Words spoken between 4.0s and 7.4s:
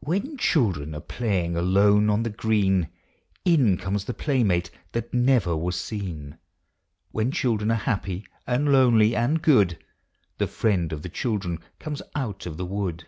the playmate that never was seen. When